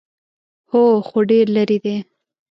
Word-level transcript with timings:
_هو، 0.71 0.81
خو 1.07 1.17
ډېر 1.29 1.45
ليرې 1.55 1.77
دی. 1.83 1.95